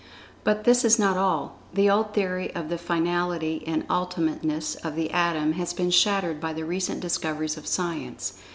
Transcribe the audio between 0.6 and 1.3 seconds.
this is not